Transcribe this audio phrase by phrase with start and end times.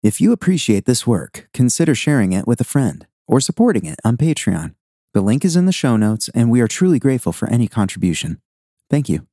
[0.00, 4.16] If you appreciate this work, consider sharing it with a friend or supporting it on
[4.16, 4.76] Patreon.
[5.12, 8.40] The link is in the show notes, and we are truly grateful for any contribution.
[8.88, 9.26] Thank you.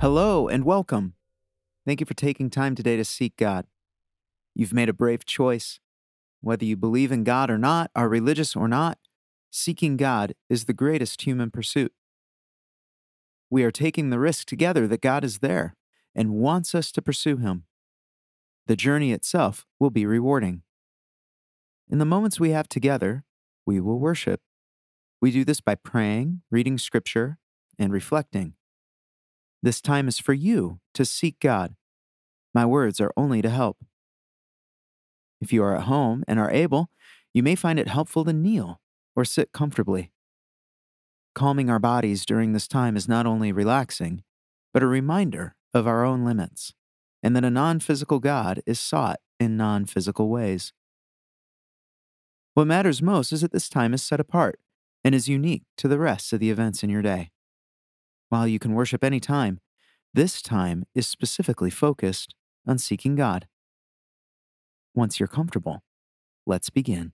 [0.00, 1.12] Hello and welcome.
[1.84, 3.66] Thank you for taking time today to seek God.
[4.54, 5.80] You've made a brave choice.
[6.40, 8.96] Whether you believe in God or not, are religious or not,
[9.54, 11.92] seeking God is the greatest human pursuit.
[13.50, 15.76] We are taking the risk together that God is there
[16.12, 17.64] and wants us to pursue Him.
[18.66, 20.62] The journey itself will be rewarding.
[21.88, 23.24] In the moments we have together,
[23.64, 24.40] we will worship.
[25.20, 27.38] We do this by praying, reading scripture,
[27.78, 28.54] and reflecting.
[29.62, 31.76] This time is for you to seek God.
[32.52, 33.78] My words are only to help.
[35.40, 36.90] If you are at home and are able,
[37.32, 38.80] you may find it helpful to kneel
[39.16, 40.10] or sit comfortably.
[41.34, 44.22] Calming our bodies during this time is not only relaxing,
[44.72, 46.74] but a reminder of our own limits
[47.22, 50.72] and that a non physical God is sought in non physical ways.
[52.54, 54.60] What matters most is that this time is set apart
[55.02, 57.30] and is unique to the rest of the events in your day.
[58.28, 59.60] While you can worship any time,
[60.12, 62.34] this time is specifically focused
[62.66, 63.48] on seeking God.
[64.94, 65.82] Once you're comfortable,
[66.46, 67.12] let's begin.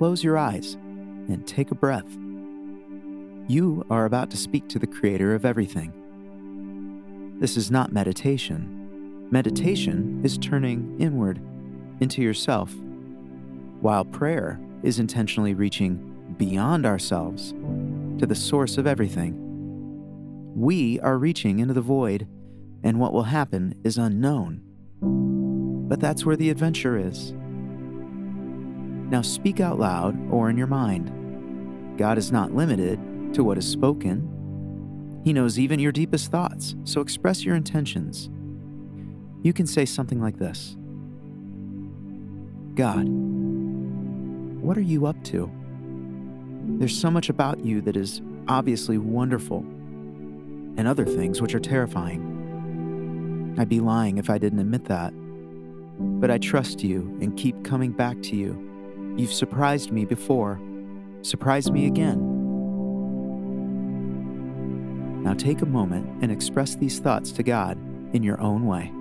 [0.00, 0.78] Close your eyes
[1.28, 2.10] and take a breath.
[3.48, 7.36] You are about to speak to the Creator of everything.
[7.38, 9.28] This is not meditation.
[9.30, 11.38] Meditation is turning inward
[12.00, 12.72] into yourself,
[13.82, 17.52] while prayer is intentionally reaching beyond ourselves
[18.20, 19.34] to the source of everything.
[20.56, 22.26] We are reaching into the void,
[22.82, 24.62] and what will happen is unknown.
[25.90, 27.34] But that's where the adventure is.
[29.10, 31.98] Now speak out loud or in your mind.
[31.98, 32.98] God is not limited
[33.34, 35.20] to what is spoken.
[35.24, 38.30] He knows even your deepest thoughts, so express your intentions.
[39.42, 40.76] You can say something like this
[42.74, 43.04] God,
[44.62, 45.50] what are you up to?
[46.78, 53.56] There's so much about you that is obviously wonderful, and other things which are terrifying.
[53.58, 55.12] I'd be lying if I didn't admit that.
[55.98, 58.69] But I trust you and keep coming back to you.
[59.16, 60.60] You've surprised me before.
[61.22, 62.18] Surprise me again.
[65.22, 67.76] Now take a moment and express these thoughts to God
[68.14, 68.92] in your own way.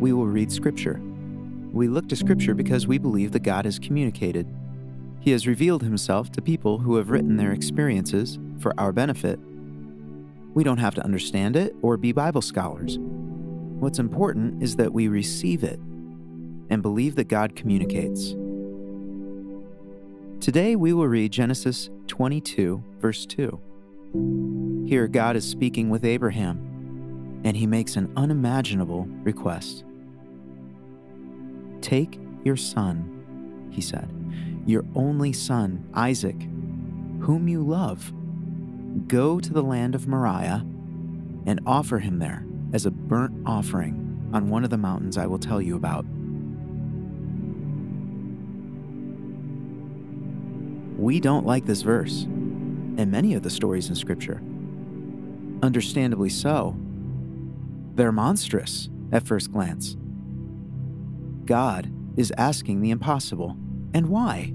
[0.00, 1.00] We will read Scripture.
[1.72, 4.46] We look to Scripture because we believe that God has communicated.
[5.20, 9.38] He has revealed Himself to people who have written their experiences for our benefit.
[10.54, 12.98] We don't have to understand it or be Bible scholars.
[12.98, 15.78] What's important is that we receive it
[16.70, 18.34] and believe that God communicates.
[20.40, 24.84] Today we will read Genesis 22, verse 2.
[24.86, 26.73] Here, God is speaking with Abraham
[27.44, 29.84] and he makes an unimaginable request.
[31.82, 34.08] Take your son, he said,
[34.66, 36.40] your only son, Isaac,
[37.20, 38.12] whom you love.
[39.06, 40.64] Go to the land of Moriah
[41.46, 45.38] and offer him there as a burnt offering on one of the mountains I will
[45.38, 46.06] tell you about.
[50.98, 54.40] We don't like this verse and many of the stories in Scripture.
[55.62, 56.76] Understandably so,
[57.94, 59.96] they're monstrous at first glance.
[61.44, 63.56] God is asking the impossible.
[63.92, 64.52] And why?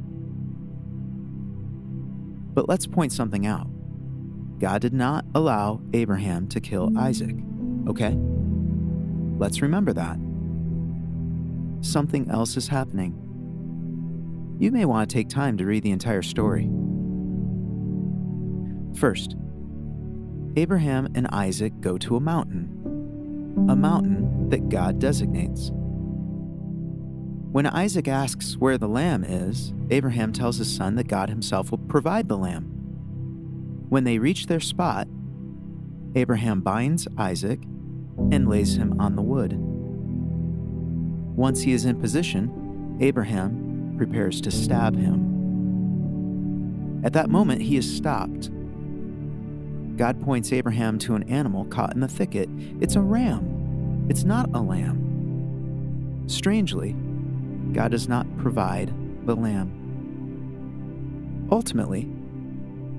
[2.54, 3.68] But let's point something out.
[4.60, 7.36] God did not allow Abraham to kill Isaac,
[7.88, 8.18] okay?
[9.38, 10.18] Let's remember that.
[11.82, 13.16] Something else is happening.
[14.60, 16.70] You may want to take time to read the entire story.
[18.98, 19.38] First,
[20.58, 22.79] Abraham and Isaac go to a mountain
[23.70, 25.72] a mountain that God designates.
[27.52, 31.80] When Isaac asks where the lamb is, Abraham tells his son that God himself will
[31.80, 32.66] provide the lamb.
[33.90, 35.08] When they reach their spot,
[36.16, 37.62] Abraham binds Isaac
[38.32, 39.56] and lays him on the wood.
[41.36, 45.30] Once he is in position, Abraham prepares to stab him.
[47.04, 48.52] At that moment, he is stopped
[50.00, 52.48] God points Abraham to an animal caught in the thicket.
[52.80, 56.24] It's a ram, it's not a lamb.
[56.28, 56.94] Strangely,
[57.74, 58.94] God does not provide
[59.26, 59.76] the lamb.
[61.52, 62.10] Ultimately,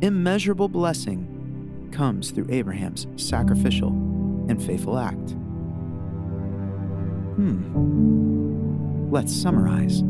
[0.03, 3.89] immeasurable blessing comes through Abraham's sacrificial
[4.51, 5.31] and faithful act.
[7.41, 9.11] Hmm.
[9.11, 10.03] Let's summarize.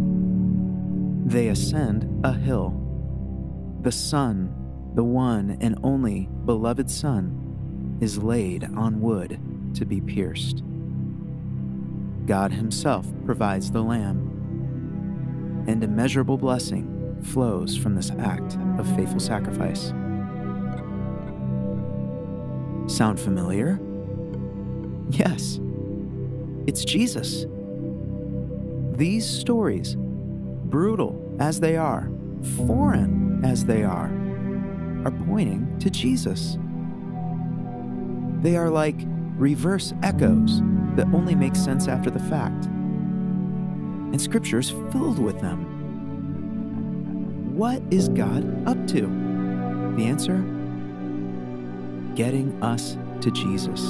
[1.25, 2.75] They ascend a hill.
[3.83, 4.60] The Son,
[4.95, 9.39] the one and only beloved Son, is laid on wood
[9.75, 10.63] to be pierced.
[12.27, 19.93] God Himself provides the Lamb, and immeasurable blessing flows from this act of faithful sacrifice.
[22.87, 23.79] Sound familiar?
[25.11, 25.61] Yes,
[26.67, 27.47] it's Jesus.
[28.93, 32.11] These stories, brutal as they are,
[32.67, 34.11] foreign as they are,
[35.05, 36.59] are pointing to Jesus.
[38.43, 38.97] They are like
[39.37, 40.61] reverse echoes
[40.97, 42.67] that only make sense after the fact.
[42.67, 45.67] And Scripture is filled with them.
[47.57, 49.03] What is God up to?
[49.97, 50.39] The answer?
[52.15, 53.81] Getting us to Jesus.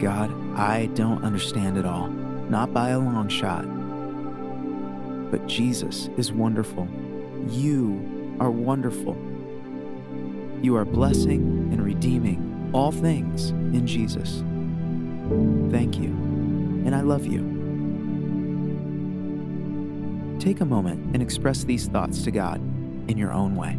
[0.00, 3.66] God, I don't understand it all, not by a long shot.
[5.30, 6.88] But Jesus is wonderful.
[7.48, 9.16] You are wonderful.
[10.62, 14.42] You are blessing and redeeming all things in Jesus.
[15.70, 16.10] Thank you,
[16.84, 17.40] and I love you.
[20.38, 22.60] Take a moment and express these thoughts to God
[23.10, 23.78] in your own way.